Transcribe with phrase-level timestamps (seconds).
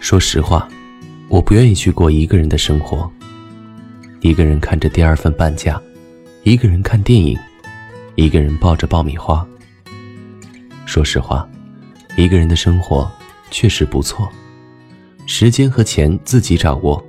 [0.00, 0.66] 说实话，
[1.28, 3.08] 我不愿意去过一个人的生活。
[4.20, 5.80] 一个人看着第二份半价，
[6.42, 7.38] 一个人看电影，
[8.16, 9.46] 一个人抱着爆米花。
[10.86, 11.48] 说实话，
[12.16, 13.08] 一个人的生活
[13.50, 14.28] 确实不错，
[15.26, 17.00] 时间和钱自己掌握，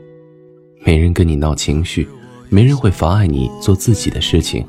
[0.85, 2.07] 没人跟你闹情绪，
[2.49, 4.67] 没人会妨碍你做自己的事情，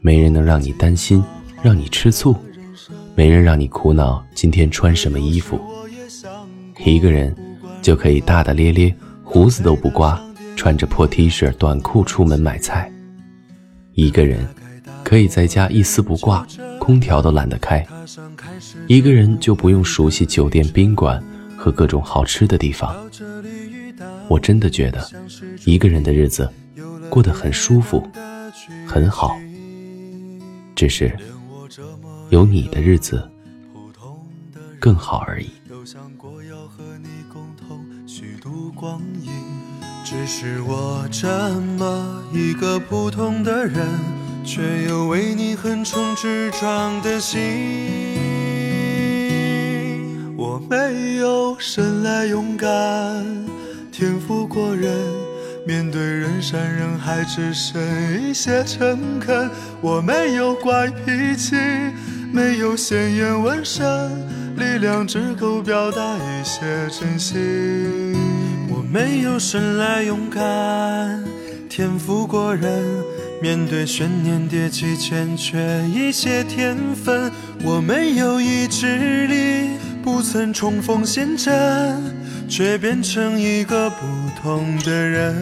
[0.00, 1.22] 没人能让你担心，
[1.62, 2.36] 让你吃醋，
[3.14, 5.58] 没人让你苦恼今天穿什么衣服。
[6.90, 7.34] 一个人。
[7.82, 10.20] 就可以大大咧咧，胡子都不刮，
[10.56, 12.90] 穿着破 T 恤短裤出门买菜。
[13.92, 14.44] 一个人
[15.04, 16.44] 可以在家一丝不挂，
[16.80, 17.86] 空调都懒得开。
[18.88, 21.22] 一个人就不用熟悉酒店、宾馆
[21.56, 22.92] 和各种好吃的地方。
[24.26, 25.08] 我真的觉得，
[25.64, 26.50] 一个人的日子
[27.08, 28.04] 过得很舒服，
[28.84, 29.38] 很好。
[30.74, 31.16] 只是
[32.30, 33.30] 有你的日子
[34.80, 35.48] 更好而已。
[35.86, 39.30] 想过要和你共同虚度光阴，
[40.04, 41.28] 只是我这
[41.78, 43.86] 么一个普通的人，
[44.44, 47.38] 却有为你横冲直撞的心。
[50.36, 53.24] 我没有生来勇敢，
[53.92, 54.92] 天赋过人，
[55.64, 57.80] 面对人山人海只剩
[58.20, 59.48] 一些诚恳。
[59.80, 61.54] 我没有怪脾气，
[62.32, 63.86] 没有鲜艳纹身，
[64.56, 68.14] 力量只够表达一些真心。
[68.68, 71.22] 我没有生来勇敢，
[71.68, 72.82] 天赋过人，
[73.40, 77.30] 面对悬念迭起欠缺一些天分。
[77.62, 81.98] 我没有意志力，不曾冲锋陷阵，
[82.48, 84.06] 却变成一个不
[84.42, 85.34] 同的人。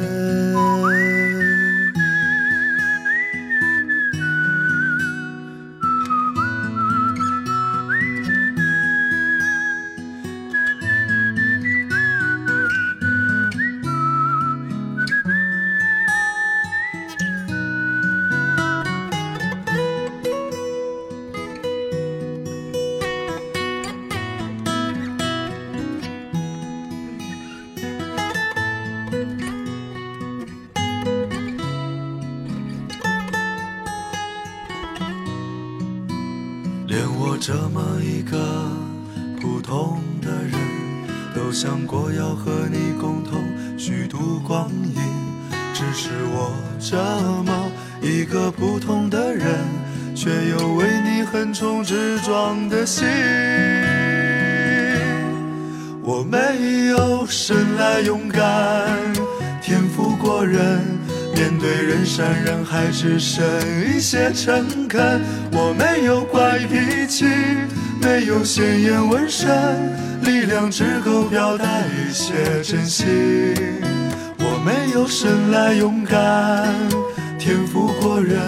[37.35, 38.39] 我这么一个
[39.41, 40.53] 普通的人，
[41.35, 43.43] 都想过要和你共同
[43.77, 44.95] 虚度光阴。
[45.73, 46.97] 只是我这
[47.43, 47.53] 么
[48.01, 49.49] 一个普通的人，
[50.15, 53.05] 却有为你横冲直撞的心。
[56.05, 59.13] 我没有生来勇敢，
[61.35, 63.45] 面对人山人海，只剩
[63.85, 65.21] 一些诚恳。
[65.53, 67.25] 我没有怪脾气，
[68.01, 69.49] 没有鲜艳纹身，
[70.23, 73.07] 力量只够表达一些真心。
[74.39, 76.73] 我没有生来勇敢，
[77.39, 78.39] 天赋过人。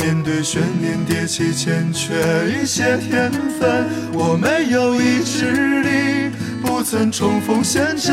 [0.00, 2.14] 面对悬念迭起，欠缺
[2.50, 3.86] 一些天分。
[4.12, 6.29] 我没有意志力，
[6.80, 8.10] 不曾冲锋陷阵。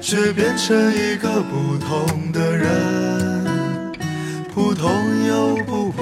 [0.00, 3.92] 却变成一个不同的人，
[4.54, 4.88] 普通
[5.26, 5.93] 又不。